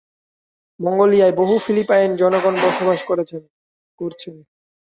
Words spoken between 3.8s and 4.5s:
করছেন।